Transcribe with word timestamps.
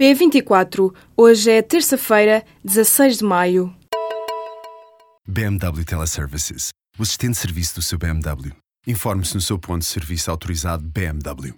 P24. 0.00 0.92
Hoje 1.16 1.52
é 1.52 1.62
terça-feira, 1.62 2.44
16 2.64 3.18
de 3.18 3.24
maio. 3.24 3.74
BMW 5.26 5.84
Teleservices. 5.84 6.70
O 6.98 7.02
assistente 7.02 7.34
de 7.34 7.38
serviço 7.38 7.76
do 7.76 7.82
seu 7.82 7.96
BMW. 7.96 8.52
Informe-se 8.86 9.34
no 9.36 9.40
seu 9.40 9.58
ponto 9.58 9.80
de 9.80 9.86
serviço 9.86 10.30
autorizado 10.30 10.82
BMW. 10.84 11.54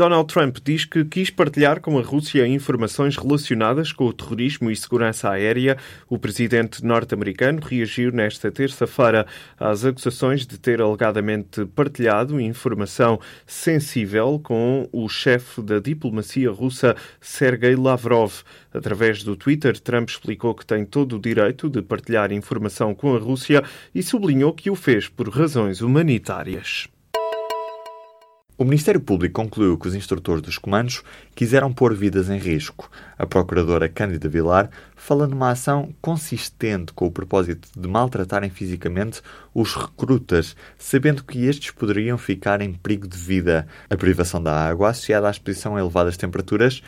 Donald 0.00 0.32
Trump 0.32 0.56
diz 0.64 0.86
que 0.86 1.04
quis 1.04 1.28
partilhar 1.28 1.78
com 1.78 1.98
a 1.98 2.02
Rússia 2.02 2.46
informações 2.46 3.18
relacionadas 3.18 3.92
com 3.92 4.06
o 4.06 4.14
terrorismo 4.14 4.70
e 4.70 4.74
segurança 4.74 5.28
aérea. 5.28 5.76
O 6.08 6.18
presidente 6.18 6.82
norte-americano 6.82 7.60
reagiu 7.60 8.10
nesta 8.10 8.50
terça-feira 8.50 9.26
às 9.58 9.84
acusações 9.84 10.46
de 10.46 10.58
ter 10.58 10.80
alegadamente 10.80 11.66
partilhado 11.66 12.40
informação 12.40 13.20
sensível 13.46 14.40
com 14.42 14.88
o 14.90 15.06
chefe 15.06 15.60
da 15.60 15.78
diplomacia 15.78 16.50
russa, 16.50 16.96
Sergei 17.20 17.76
Lavrov. 17.76 18.32
Através 18.72 19.22
do 19.22 19.36
Twitter, 19.36 19.78
Trump 19.78 20.08
explicou 20.08 20.54
que 20.54 20.64
tem 20.64 20.86
todo 20.86 21.16
o 21.16 21.20
direito 21.20 21.68
de 21.68 21.82
partilhar 21.82 22.32
informação 22.32 22.94
com 22.94 23.14
a 23.14 23.18
Rússia 23.18 23.62
e 23.94 24.02
sublinhou 24.02 24.54
que 24.54 24.70
o 24.70 24.74
fez 24.74 25.10
por 25.10 25.28
razões 25.28 25.82
humanitárias. 25.82 26.88
O 28.60 28.64
Ministério 28.66 29.00
Público 29.00 29.40
concluiu 29.40 29.78
que 29.78 29.88
os 29.88 29.94
instrutores 29.94 30.42
dos 30.42 30.58
comandos 30.58 31.02
quiseram 31.34 31.72
pôr 31.72 31.94
vidas 31.94 32.28
em 32.28 32.36
risco. 32.36 32.90
A 33.16 33.24
procuradora 33.24 33.88
Cândida 33.88 34.28
Vilar 34.28 34.68
fala 34.94 35.26
numa 35.26 35.48
ação 35.48 35.94
consistente 35.98 36.92
com 36.92 37.06
o 37.06 37.10
propósito 37.10 37.70
de 37.74 37.88
maltratarem 37.88 38.50
fisicamente 38.50 39.22
os 39.54 39.74
recrutas, 39.74 40.54
sabendo 40.76 41.24
que 41.24 41.46
estes 41.46 41.70
poderiam 41.70 42.18
ficar 42.18 42.60
em 42.60 42.74
perigo 42.74 43.08
de 43.08 43.16
vida. 43.16 43.66
A 43.88 43.96
privação 43.96 44.42
da 44.42 44.52
água, 44.52 44.90
associada 44.90 45.26
à 45.26 45.30
exposição 45.30 45.74
a 45.74 45.80
elevadas 45.80 46.18
temperaturas 46.18 46.82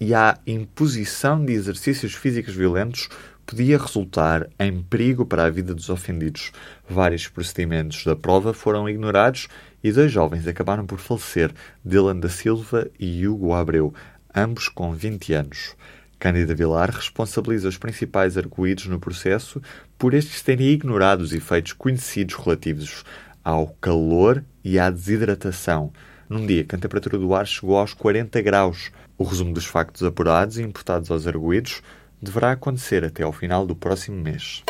e 0.00 0.12
à 0.12 0.36
imposição 0.44 1.44
de 1.44 1.52
exercícios 1.52 2.12
físicos 2.14 2.56
violentos, 2.56 3.08
podia 3.46 3.78
resultar 3.78 4.48
em 4.58 4.82
perigo 4.82 5.24
para 5.24 5.44
a 5.44 5.50
vida 5.50 5.74
dos 5.74 5.90
ofendidos. 5.90 6.50
Vários 6.88 7.28
procedimentos 7.28 8.04
da 8.04 8.16
prova 8.16 8.52
foram 8.52 8.88
ignorados 8.88 9.48
e 9.84 9.92
dois 9.92 10.10
jovens 10.10 10.46
acabaram 10.46 10.86
por 10.86 10.98
falecer, 10.98 11.52
Dylan 11.84 12.16
da 12.16 12.30
Silva 12.30 12.90
e 12.98 13.28
Hugo 13.28 13.52
Abreu, 13.52 13.92
ambos 14.34 14.66
com 14.66 14.94
20 14.94 15.34
anos. 15.34 15.76
Cândida 16.18 16.54
Vilar 16.54 16.90
responsabiliza 16.90 17.68
os 17.68 17.76
principais 17.76 18.38
arguídos 18.38 18.86
no 18.86 18.98
processo 18.98 19.60
por 19.98 20.14
estes 20.14 20.40
terem 20.40 20.68
ignorado 20.68 21.20
os 21.20 21.34
efeitos 21.34 21.74
conhecidos 21.74 22.34
relativos 22.34 23.04
ao 23.44 23.68
calor 23.78 24.42
e 24.64 24.78
à 24.78 24.88
desidratação, 24.88 25.92
num 26.30 26.46
dia 26.46 26.64
que 26.64 26.74
a 26.74 26.78
temperatura 26.78 27.18
do 27.18 27.34
ar 27.34 27.46
chegou 27.46 27.76
aos 27.76 27.92
40 27.92 28.40
graus. 28.40 28.90
O 29.18 29.24
resumo 29.24 29.52
dos 29.52 29.66
factos 29.66 30.02
apurados 30.02 30.56
e 30.56 30.62
imputados 30.62 31.10
aos 31.10 31.26
arguídos 31.26 31.82
deverá 32.22 32.52
acontecer 32.52 33.04
até 33.04 33.22
ao 33.22 33.34
final 33.34 33.66
do 33.66 33.76
próximo 33.76 34.16
mês. 34.16 34.64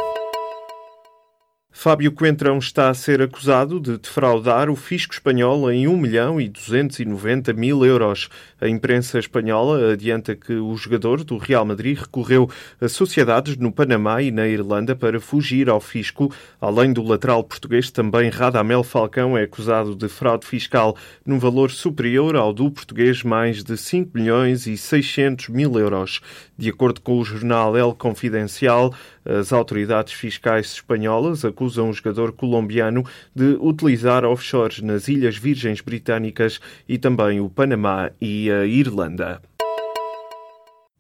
Fábio 1.77 2.13
Coentrão 2.13 2.57
está 2.57 2.89
a 2.89 2.95
ser 2.95 3.21
acusado 3.21 3.81
de 3.81 3.99
defraudar 3.99 4.71
o 4.71 4.77
fisco 4.77 5.13
espanhol 5.13 5.71
em 5.71 5.89
1 5.89 5.97
milhão 5.99 6.41
e 6.41 6.49
290 6.49 7.53
mil 7.53 7.85
euros. 7.85 8.31
A 8.61 8.69
imprensa 8.69 9.19
espanhola 9.19 9.93
adianta 9.93 10.37
que 10.37 10.55
o 10.55 10.75
jogador 10.77 11.25
do 11.25 11.37
Real 11.37 11.65
Madrid 11.67 11.99
recorreu 11.99 12.49
a 12.81 12.89
sociedades 12.89 13.57
no 13.57 13.73
Panamá 13.73 14.23
e 14.23 14.31
na 14.31 14.47
Irlanda 14.47 14.95
para 14.95 15.21
fugir 15.21 15.69
ao 15.69 15.81
fisco. 15.81 16.33
Além 16.61 16.93
do 16.93 17.03
lateral 17.03 17.43
português, 17.43 17.91
também 17.91 18.31
Radamel 18.31 18.85
Falcão 18.85 19.37
é 19.37 19.43
acusado 19.43 19.97
de 19.97 20.09
fraude 20.09 20.47
fiscal 20.47 20.97
num 21.27 21.41
valor 21.41 21.73
superior 21.73 22.37
ao 22.37 22.53
do 22.53 22.71
português, 22.71 23.25
mais 23.25 23.65
de 23.65 23.77
5 23.77 24.13
milhões 24.15 24.67
e 24.69 24.79
600 24.79 25.49
mil 25.49 25.79
euros. 25.79 26.21
De 26.57 26.71
acordo 26.71 27.01
com 27.01 27.19
o 27.19 27.25
jornal 27.25 27.77
El 27.77 27.95
Confidencial, 27.95 28.95
as 29.27 29.53
autoridades 29.53 30.13
fiscais 30.13 30.67
espanholas 30.75 31.45
acusam 31.45 31.64
o 31.65 31.93
jogador 31.93 32.33
colombiano 32.33 33.05
de 33.35 33.57
utilizar 33.61 34.25
offshores 34.25 34.81
nas 34.81 35.09
Ilhas 35.09 35.37
Virgens 35.37 35.81
Britânicas 35.81 36.61
e 36.89 36.99
também 36.99 37.41
o 37.41 37.49
Panamá 37.49 38.11
e 38.21 38.51
a 38.51 38.65
Irlanda. 38.65 39.41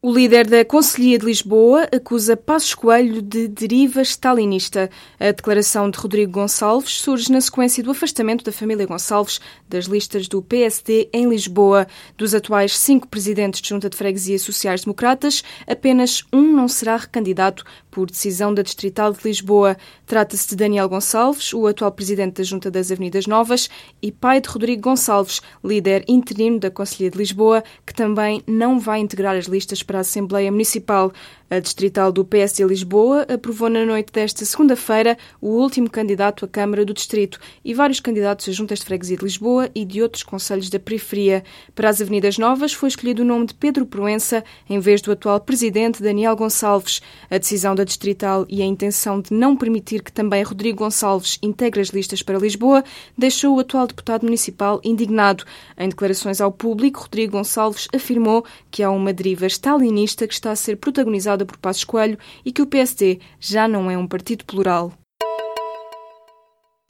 O 0.07 0.13
líder 0.13 0.47
da 0.47 0.63
Conselhia 0.67 1.19
de 1.19 1.25
Lisboa 1.25 1.89
acusa 1.91 2.37
Passos 2.37 2.75
Coelho 2.75 3.23
de 3.23 3.49
deriva 3.49 4.03
stalinista. 4.03 4.91
A 5.19 5.33
declaração 5.33 5.89
de 5.89 5.99
Rodrigo 5.99 6.31
Gonçalves 6.31 7.01
surge 7.01 7.33
na 7.33 7.41
sequência 7.41 7.83
do 7.83 7.91
afastamento 7.91 8.45
da 8.45 8.53
família 8.53 8.85
Gonçalves 8.85 9.41
das 9.67 9.87
listas 9.87 10.29
do 10.29 10.43
PSD 10.43 11.09
em 11.11 11.27
Lisboa. 11.27 11.87
Dos 12.19 12.35
atuais 12.35 12.77
cinco 12.77 13.09
presidentes 13.09 13.63
de 13.63 13.71
Junta 13.71 13.89
de 13.89 13.97
Freguesia 13.97 14.39
Sociais-Democratas, 14.39 15.43
apenas 15.67 16.23
um 16.31 16.53
não 16.53 16.69
será 16.69 16.99
recandidato 16.99 17.65
por 17.95 18.11
decisão 18.11 18.53
da 18.53 18.61
Distrital 18.61 19.13
de 19.13 19.21
Lisboa. 19.23 19.77
Trata-se 20.05 20.49
de 20.49 20.57
Daniel 20.57 20.89
Gonçalves, 20.89 21.55
o 21.55 21.65
atual 21.69 21.93
presidente 21.93 22.39
da 22.39 22.43
Junta 22.43 22.69
das 22.69 22.91
Avenidas 22.91 23.29
Novas, 23.29 23.71
e 24.03 24.11
pai 24.11 24.41
de 24.41 24.49
Rodrigo 24.49 24.83
Gonçalves, 24.83 25.41
líder 25.65 26.05
interino 26.09 26.59
da 26.59 26.73
Conselhia 26.73 27.09
de 27.09 27.17
Lisboa, 27.17 27.63
que 27.87 27.95
também 27.95 28.43
não 28.49 28.81
vai 28.81 28.99
integrar 28.99 29.37
as 29.37 29.45
listas 29.45 29.81
para 29.81 29.99
a 29.99 30.01
Assembleia 30.01 30.51
Municipal. 30.51 31.13
A 31.51 31.61
Distrital 31.61 32.11
do 32.11 32.25
PSD 32.25 32.65
Lisboa 32.65 33.27
aprovou 33.33 33.69
na 33.69 33.85
noite 33.85 34.13
desta 34.13 34.45
segunda-feira 34.45 35.17
o 35.41 35.51
último 35.51 35.89
candidato 35.89 36.45
à 36.45 36.49
Câmara 36.49 36.85
do 36.85 36.93
Distrito 36.93 37.39
e 37.65 37.73
vários 37.73 38.01
candidatos 38.01 38.49
a 38.49 38.53
juntas 38.53 38.81
de 38.81 38.87
freguesia 38.87 39.17
de 39.17 39.23
Lisboa 39.23 39.71
e 39.73 39.85
de 39.85 40.03
outros 40.03 40.25
conselhos 40.25 40.69
da 40.69 40.81
periferia. 40.81 41.45
Para 41.73 41.91
as 41.91 42.01
Avenidas 42.01 42.39
Novas 42.39 42.73
foi 42.73 42.89
escolhido 42.89 43.23
o 43.23 43.25
nome 43.25 43.47
de 43.47 43.55
Pedro 43.55 43.87
Proença 43.87 44.43
em 44.69 44.81
vez 44.81 45.01
do 45.01 45.13
atual 45.13 45.39
presidente 45.39 46.03
Daniel 46.03 46.35
Gonçalves. 46.35 47.01
A 47.31 47.39
decisão 47.39 47.75
da 47.75 47.84
Distrital 47.85 48.47
e 48.49 48.63
a 48.63 48.65
intenção 48.65 49.21
de 49.21 49.33
não 49.33 49.57
permitir 49.57 50.03
que 50.03 50.13
também 50.13 50.43
Rodrigo 50.43 50.79
Gonçalves 50.79 51.39
integre 51.43 51.81
as 51.81 51.89
listas 51.89 52.23
para 52.23 52.39
Lisboa 52.39 52.83
deixou 53.17 53.57
o 53.57 53.61
atual 53.61 53.87
deputado 53.87 54.25
municipal 54.25 54.81
indignado. 54.83 55.45
Em 55.77 55.89
declarações 55.89 56.41
ao 56.41 56.51
público, 56.51 57.03
Rodrigo 57.03 57.33
Gonçalves 57.33 57.89
afirmou 57.95 58.45
que 58.71 58.83
há 58.83 58.91
uma 58.91 59.13
deriva 59.13 59.47
stalinista 59.47 60.27
que 60.27 60.35
está 60.35 60.51
a 60.51 60.57
ser 60.57 60.77
protagonizada 60.77 61.45
por 61.45 61.59
Passos 61.59 61.85
Coelho 61.85 62.19
e 62.45 62.53
que 62.53 62.63
o 62.63 62.67
PSD 62.67 63.21
já 63.39 63.69
não 63.69 63.91
é 63.91 63.99
um 63.99 64.07
partido 64.07 64.45
plural. 64.45 64.93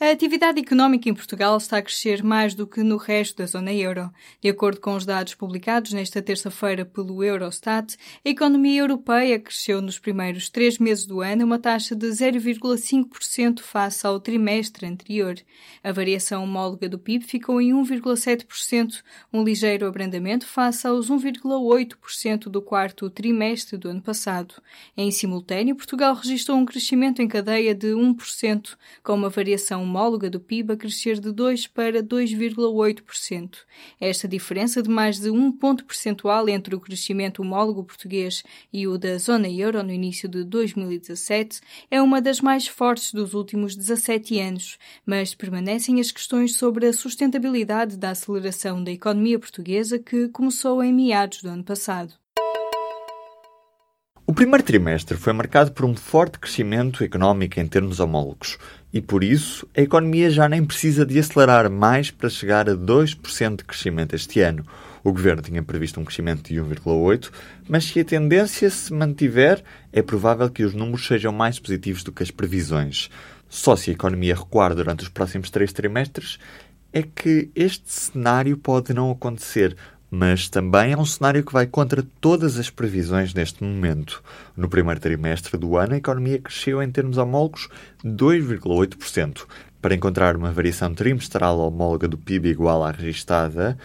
A 0.05 0.11
atividade 0.11 0.61
económica 0.61 1.09
em 1.09 1.15
Portugal 1.15 1.57
está 1.57 1.79
a 1.79 1.83
crescer 1.83 2.23
mais 2.23 2.55
do 2.55 2.67
que 2.67 2.83
no 2.83 2.99
resto 2.99 3.39
da 3.39 3.47
zona 3.47 3.73
euro. 3.73 4.11
De 4.39 4.51
acordo 4.51 4.79
com 4.79 4.95
os 4.95 5.07
dados 5.07 5.35
publicados 5.35 5.95
nesta 5.95 6.21
terça-feira 6.21 6.85
pelo 6.85 7.25
Eurostat, 7.25 7.97
a 8.23 8.29
economia 8.29 8.83
europeia 8.83 9.41
cresceu 9.41 9.81
nos 9.81 9.99
primeiros 9.99 10.51
três 10.51 10.77
meses 10.77 11.07
do 11.07 11.23
ano 11.23 11.47
uma 11.47 11.59
taxa 11.59 11.97
de 11.97 12.07
0,5% 12.07 13.61
face 13.61 14.07
ao 14.07 14.21
trimestre 14.21 14.87
anterior. 14.87 15.37
A 15.83 15.91
variação 15.91 16.45
homóloga 16.45 16.87
do 16.87 16.99
PIB 16.99 17.25
ficou 17.25 17.59
em 17.59 17.73
1,7%, 17.73 19.03
um 19.33 19.43
ligeiro 19.43 19.87
abrandamento 19.87 20.47
face 20.47 20.87
aos 20.87 21.11
1,8% 21.11 22.51
do 22.51 22.61
quarto 22.61 23.09
trimestre 23.09 23.79
do 23.79 23.89
ano 23.89 24.03
passado. 24.03 24.57
Em 24.95 25.11
simultâneo, 25.11 25.75
Portugal 25.75 26.15
registrou 26.15 26.59
um 26.59 26.67
crescimento 26.67 27.23
em 27.23 27.27
cadeia 27.27 27.75
de 27.75 27.95
1%, 27.95 28.77
com 29.03 29.15
uma 29.15 29.31
variação 29.31 29.94
homóloga 29.95 30.29
do 30.29 30.41
PIB 30.41 30.73
a 30.73 30.77
crescer 30.77 31.21
de 31.21 31.31
2 31.31 31.69
para 31.69 32.03
2,8%. 32.03 33.59
Esta 34.01 34.27
diferença 34.27 34.83
de 34.83 34.91
mais 34.91 35.21
de 35.21 35.31
um 35.31 35.53
ponto 35.53 35.85
percentual 35.85 36.49
entre 36.49 36.75
o 36.75 36.81
crescimento 36.81 37.43
homólogo 37.43 37.85
português 37.85 38.43
e 38.73 38.89
o 38.89 38.99
da 38.99 39.17
zona 39.19 39.49
euro 39.49 39.83
no 39.85 39.93
início 39.93 40.29
de 40.29 40.43
2017 40.43 41.61
é 41.89 42.03
uma 42.03 42.21
das 42.21 42.41
mais 42.41 42.67
fortes 42.67 43.15
dos 43.15 43.35
últimos 43.35 43.77
17 43.77 44.41
anos, 44.41 44.79
mas 45.07 45.33
permanecem 45.33 46.01
as 46.01 46.11
questões 46.11 46.57
sobre 46.57 46.87
a 46.87 46.93
sustentabilidade 46.93 47.97
da 47.97 48.11
aceleração 48.11 48.83
da 48.83 48.91
economia 48.91 49.39
portuguesa 49.39 49.99
que 49.99 50.29
começou 50.29 50.83
em 50.83 50.93
meados 50.93 51.41
do 51.41 51.49
ano 51.49 51.63
passado. 51.63 52.24
O 54.35 54.43
primeiro 54.45 54.65
trimestre 54.65 55.17
foi 55.17 55.33
marcado 55.33 55.71
por 55.71 55.85
um 55.85 55.95
forte 55.95 56.41
crescimento 56.41 57.05
económico 57.05 57.61
em 57.61 57.69
termos 57.69 58.01
homólogos 58.01 58.59
e, 58.93 59.01
por 59.01 59.23
isso, 59.23 59.65
a 59.77 59.81
economia 59.81 60.29
já 60.29 60.49
nem 60.49 60.65
precisa 60.65 61.07
de 61.07 61.17
acelerar 61.21 61.71
mais 61.71 62.11
para 62.11 62.29
chegar 62.29 62.69
a 62.69 62.75
2% 62.75 63.59
de 63.59 63.65
crescimento 63.65 64.17
este 64.17 64.41
ano. 64.41 64.67
O 65.05 65.13
governo 65.13 65.41
tinha 65.41 65.63
previsto 65.63 66.01
um 66.01 66.05
crescimento 66.05 66.49
de 66.49 66.61
1,8%, 66.61 67.31
mas 67.69 67.85
se 67.85 68.01
a 68.01 68.05
tendência 68.05 68.69
se 68.71 68.93
mantiver, 68.93 69.63
é 69.93 70.03
provável 70.03 70.51
que 70.51 70.65
os 70.65 70.75
números 70.75 71.07
sejam 71.07 71.33
mais 71.33 71.61
positivos 71.61 72.03
do 72.03 72.11
que 72.11 72.25
as 72.25 72.33
previsões. 72.33 73.11
Só 73.49 73.77
se 73.77 73.91
a 73.91 73.93
economia 73.93 74.35
recuar 74.35 74.75
durante 74.75 75.05
os 75.05 75.09
próximos 75.09 75.49
três 75.49 75.73
trimestres 75.73 76.41
é 76.93 77.03
que 77.03 77.53
este 77.55 77.85
cenário 77.93 78.57
pode 78.57 78.93
não 78.93 79.13
acontecer, 79.13 79.77
mas 80.11 80.49
também 80.49 80.93
é 80.93 80.97
um 80.97 81.05
cenário 81.05 81.45
que 81.45 81.53
vai 81.53 81.67
contra 81.67 82.05
todas 82.21 82.59
as 82.59 82.71
previsões 82.71 83.35
neste 83.35 83.65
momento. 83.65 84.23
No 84.57 84.69
primeiro 84.69 85.01
trimestre 85.01 85.57
do 85.57 85.77
ano, 85.77 85.95
a 85.95 85.99
economia 85.99 86.39
cresceu 86.39 86.83
em 86.83 86.91
termos 86.91 87.19
homólogos 87.19 87.69
2,8%. 88.05 89.47
Para 89.83 89.95
encontrar 89.95 90.37
uma 90.37 90.51
variação 90.51 90.95
trimestral 90.95 91.59
homóloga 91.59 92.09
do 92.09 92.17
PIB 92.17 92.49
igual 92.49 92.83
à 92.83 92.91
registada, 92.91 93.77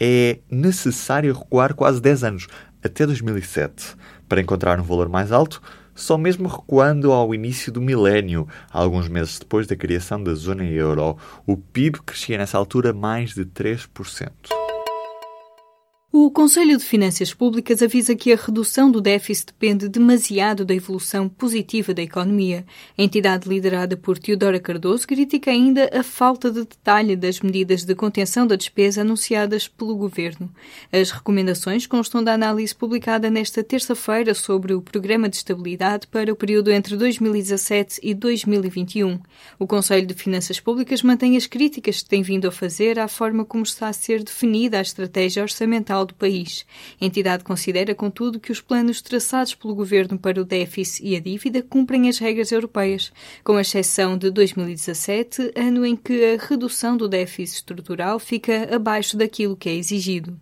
é 0.00 0.38
necessário 0.50 1.34
recuar 1.34 1.74
quase 1.74 2.00
10 2.00 2.24
anos, 2.24 2.46
até 2.82 3.06
2007. 3.06 3.96
Para 4.28 4.40
encontrar 4.40 4.80
um 4.80 4.84
valor 4.84 5.08
mais 5.08 5.30
alto, 5.30 5.60
só 5.94 6.16
mesmo 6.16 6.48
recuando 6.48 7.12
ao 7.12 7.34
início 7.34 7.70
do 7.70 7.80
milénio, 7.80 8.48
alguns 8.70 9.08
meses 9.08 9.38
depois 9.38 9.66
da 9.66 9.76
criação 9.76 10.22
da 10.22 10.34
zona 10.34 10.64
euro, 10.64 11.18
o 11.46 11.56
PIB 11.56 12.00
crescia 12.00 12.38
nessa 12.38 12.56
altura 12.56 12.92
mais 12.92 13.34
de 13.34 13.44
3%. 13.44 14.61
O 16.14 16.30
Conselho 16.30 16.76
de 16.76 16.84
Finanças 16.84 17.32
Públicas 17.32 17.80
avisa 17.80 18.14
que 18.14 18.34
a 18.34 18.36
redução 18.36 18.90
do 18.90 19.00
déficit 19.00 19.46
depende 19.46 19.88
demasiado 19.88 20.62
da 20.62 20.74
evolução 20.74 21.26
positiva 21.26 21.94
da 21.94 22.02
economia. 22.02 22.66
A 22.98 23.02
entidade 23.02 23.48
liderada 23.48 23.96
por 23.96 24.18
Teodora 24.18 24.60
Cardoso 24.60 25.06
critica 25.06 25.50
ainda 25.50 25.88
a 25.90 26.02
falta 26.02 26.50
de 26.50 26.66
detalhe 26.66 27.16
das 27.16 27.40
medidas 27.40 27.84
de 27.84 27.94
contenção 27.94 28.46
da 28.46 28.56
despesa 28.56 29.00
anunciadas 29.00 29.66
pelo 29.66 29.96
governo. 29.96 30.52
As 30.92 31.10
recomendações 31.10 31.86
constam 31.86 32.22
da 32.22 32.34
análise 32.34 32.74
publicada 32.74 33.30
nesta 33.30 33.64
terça-feira 33.64 34.34
sobre 34.34 34.74
o 34.74 34.82
Programa 34.82 35.30
de 35.30 35.36
Estabilidade 35.36 36.06
para 36.08 36.30
o 36.30 36.36
período 36.36 36.70
entre 36.70 36.94
2017 36.94 38.00
e 38.02 38.12
2021. 38.12 39.18
O 39.58 39.66
Conselho 39.66 40.06
de 40.06 40.12
Finanças 40.12 40.60
Públicas 40.60 41.02
mantém 41.02 41.38
as 41.38 41.46
críticas 41.46 42.02
que 42.02 42.10
tem 42.10 42.20
vindo 42.20 42.46
a 42.46 42.52
fazer 42.52 42.98
à 42.98 43.08
forma 43.08 43.46
como 43.46 43.62
está 43.62 43.88
a 43.88 43.94
ser 43.94 44.22
definida 44.22 44.78
a 44.78 44.82
estratégia 44.82 45.42
orçamental 45.42 46.01
do 46.04 46.14
país. 46.14 46.66
A 47.00 47.04
entidade 47.04 47.44
considera, 47.44 47.94
contudo, 47.94 48.40
que 48.40 48.52
os 48.52 48.60
planos 48.60 49.00
traçados 49.00 49.54
pelo 49.54 49.74
governo 49.74 50.18
para 50.18 50.40
o 50.40 50.44
déficit 50.44 51.06
e 51.06 51.16
a 51.16 51.20
dívida 51.20 51.62
cumprem 51.62 52.08
as 52.08 52.18
regras 52.18 52.52
europeias, 52.52 53.12
com 53.42 53.58
exceção 53.58 54.16
de 54.16 54.30
2017, 54.30 55.52
ano 55.56 55.84
em 55.84 55.96
que 55.96 56.34
a 56.34 56.44
redução 56.44 56.96
do 56.96 57.08
déficit 57.08 57.56
estrutural 57.56 58.18
fica 58.18 58.74
abaixo 58.74 59.16
daquilo 59.16 59.56
que 59.56 59.68
é 59.68 59.74
exigido. 59.74 60.38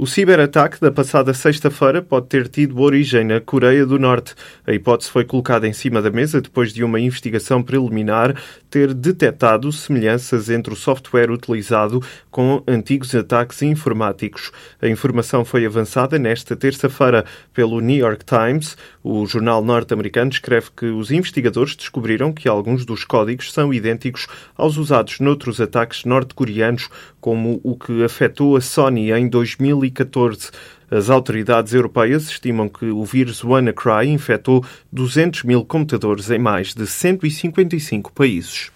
O 0.00 0.06
ciberataque 0.06 0.80
da 0.80 0.92
passada 0.92 1.34
sexta-feira 1.34 2.00
pode 2.00 2.28
ter 2.28 2.46
tido 2.46 2.80
origem 2.80 3.24
na 3.24 3.40
Coreia 3.40 3.84
do 3.84 3.98
Norte. 3.98 4.32
A 4.64 4.72
hipótese 4.72 5.10
foi 5.10 5.24
colocada 5.24 5.66
em 5.66 5.72
cima 5.72 6.00
da 6.00 6.08
mesa 6.08 6.40
depois 6.40 6.72
de 6.72 6.84
uma 6.84 7.00
investigação 7.00 7.64
preliminar 7.64 8.40
ter 8.70 8.94
detectado 8.94 9.72
semelhanças 9.72 10.50
entre 10.50 10.72
o 10.72 10.76
software 10.76 11.32
utilizado 11.32 12.00
com 12.30 12.62
antigos 12.68 13.12
ataques 13.12 13.60
informáticos. 13.62 14.52
A 14.80 14.86
informação 14.86 15.44
foi 15.44 15.66
avançada 15.66 16.16
nesta 16.16 16.54
terça-feira 16.54 17.24
pelo 17.52 17.80
New 17.80 17.96
York 17.96 18.24
Times. 18.24 18.76
O 19.02 19.26
jornal 19.26 19.64
norte-americano 19.64 20.30
escreve 20.30 20.68
que 20.76 20.86
os 20.86 21.10
investigadores 21.10 21.74
descobriram 21.74 22.32
que 22.32 22.48
alguns 22.48 22.84
dos 22.84 23.04
códigos 23.04 23.52
são 23.52 23.74
idênticos 23.74 24.28
aos 24.56 24.76
usados 24.76 25.18
noutros 25.18 25.60
ataques 25.60 26.04
norte-coreanos, 26.04 26.88
como 27.20 27.60
o 27.64 27.76
que 27.76 28.04
afetou 28.04 28.56
a 28.56 28.60
Sony 28.60 29.10
em 29.10 29.28
2000 29.28 29.87
2014. 29.90 30.50
As 30.90 31.10
autoridades 31.10 31.74
europeias 31.74 32.28
estimam 32.28 32.68
que 32.68 32.86
o 32.86 33.04
vírus 33.04 33.44
WannaCry 33.44 34.08
infectou 34.08 34.64
200 34.90 35.42
mil 35.42 35.64
computadores 35.64 36.30
em 36.30 36.38
mais 36.38 36.74
de 36.74 36.86
155 36.86 38.12
países. 38.12 38.70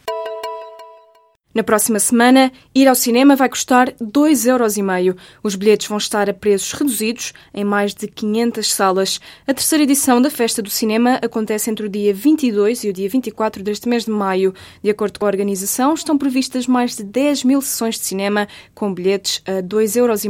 Na 1.54 1.62
próxima 1.62 1.98
semana, 1.98 2.50
ir 2.74 2.88
ao 2.88 2.94
cinema 2.94 3.36
vai 3.36 3.46
custar 3.46 3.92
2,5 4.00 4.46
euros. 4.48 5.22
Os 5.42 5.54
bilhetes 5.54 5.86
vão 5.86 5.98
estar 5.98 6.30
a 6.30 6.32
preços 6.32 6.72
reduzidos 6.72 7.34
em 7.52 7.62
mais 7.62 7.94
de 7.94 8.08
500 8.08 8.72
salas. 8.72 9.20
A 9.46 9.52
terceira 9.52 9.84
edição 9.84 10.22
da 10.22 10.30
Festa 10.30 10.62
do 10.62 10.70
Cinema 10.70 11.18
acontece 11.22 11.70
entre 11.70 11.84
o 11.84 11.90
dia 11.90 12.14
22 12.14 12.84
e 12.84 12.88
o 12.88 12.92
dia 12.92 13.06
24 13.06 13.62
deste 13.62 13.86
mês 13.86 14.06
de 14.06 14.10
maio. 14.10 14.54
De 14.82 14.88
acordo 14.88 15.18
com 15.18 15.26
a 15.26 15.28
organização, 15.28 15.92
estão 15.92 16.16
previstas 16.16 16.66
mais 16.66 16.96
de 16.96 17.04
10 17.04 17.44
mil 17.44 17.60
sessões 17.60 17.98
de 17.98 18.06
cinema 18.06 18.48
com 18.74 18.94
bilhetes 18.94 19.42
a 19.46 19.62
2,5 19.62 19.96
euros. 19.98 20.22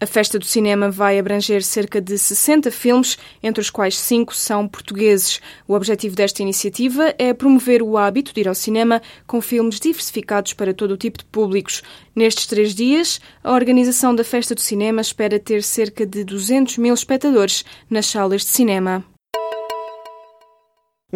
A 0.00 0.06
Festa 0.06 0.38
do 0.38 0.44
Cinema 0.44 0.88
vai 0.88 1.18
abranger 1.18 1.64
cerca 1.64 2.00
de 2.00 2.16
60 2.16 2.70
filmes, 2.70 3.18
entre 3.42 3.60
os 3.60 3.70
quais 3.70 3.98
5 3.98 4.36
são 4.36 4.68
portugueses. 4.68 5.40
O 5.66 5.74
objetivo 5.74 6.14
desta 6.14 6.42
iniciativa 6.42 7.12
é 7.18 7.32
promover 7.34 7.82
o 7.82 7.98
hábito 7.98 8.32
de 8.32 8.40
ir 8.40 8.48
ao 8.48 8.54
cinema 8.54 9.02
com 9.26 9.40
filmes 9.40 9.80
diversificados 9.80 10.43
para 10.52 10.74
todo 10.74 10.92
o 10.92 10.96
tipo 10.96 11.18
de 11.18 11.24
públicos. 11.24 11.82
Nestes 12.14 12.46
três 12.46 12.74
dias, 12.74 13.20
a 13.42 13.52
organização 13.52 14.14
da 14.14 14.24
Festa 14.24 14.54
do 14.54 14.60
Cinema 14.60 15.00
espera 15.00 15.38
ter 15.38 15.62
cerca 15.62 16.04
de 16.04 16.24
200 16.24 16.78
mil 16.78 16.94
espectadores 16.94 17.64
nas 17.88 18.06
salas 18.06 18.42
de 18.42 18.48
cinema. 18.48 19.04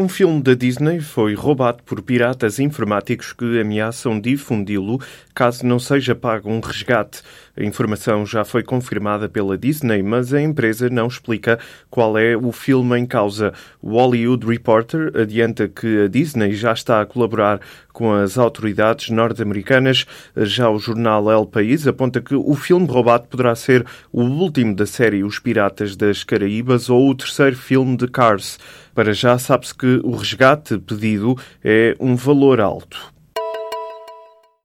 Um 0.00 0.08
filme 0.08 0.40
da 0.40 0.54
Disney 0.54 1.00
foi 1.00 1.34
roubado 1.34 1.82
por 1.82 2.00
piratas 2.00 2.60
informáticos 2.60 3.32
que 3.32 3.60
ameaçam 3.60 4.20
difundi-lo 4.20 5.00
caso 5.34 5.66
não 5.66 5.80
seja 5.80 6.14
pago 6.14 6.48
um 6.48 6.60
resgate. 6.60 7.20
A 7.56 7.64
informação 7.64 8.24
já 8.24 8.44
foi 8.44 8.62
confirmada 8.62 9.28
pela 9.28 9.58
Disney, 9.58 10.00
mas 10.00 10.32
a 10.32 10.40
empresa 10.40 10.88
não 10.88 11.08
explica 11.08 11.58
qual 11.90 12.16
é 12.16 12.36
o 12.36 12.52
filme 12.52 12.96
em 12.96 13.04
causa. 13.04 13.52
O 13.82 13.94
Hollywood 13.94 14.46
Reporter 14.46 15.10
adianta 15.20 15.66
que 15.66 16.04
a 16.04 16.06
Disney 16.06 16.52
já 16.52 16.72
está 16.72 17.00
a 17.00 17.06
colaborar 17.06 17.60
com 17.98 18.12
as 18.12 18.38
autoridades 18.38 19.10
norte-americanas. 19.10 20.06
Já 20.36 20.70
o 20.70 20.78
jornal 20.78 21.28
El 21.28 21.44
País 21.44 21.84
aponta 21.84 22.20
que 22.20 22.32
o 22.32 22.54
filme 22.54 22.86
roubado 22.86 23.26
poderá 23.26 23.56
ser 23.56 23.84
o 24.12 24.22
último 24.22 24.72
da 24.72 24.86
série 24.86 25.24
Os 25.24 25.40
Piratas 25.40 25.96
das 25.96 26.22
Caraíbas 26.22 26.88
ou 26.88 27.10
o 27.10 27.14
terceiro 27.16 27.56
filme 27.56 27.96
de 27.96 28.06
Cars. 28.06 28.56
Para 28.94 29.12
já 29.12 29.36
sabe-se 29.36 29.74
que 29.74 30.00
o 30.04 30.14
resgate 30.14 30.78
pedido 30.78 31.36
é 31.64 31.96
um 31.98 32.14
valor 32.14 32.60
alto. 32.60 33.17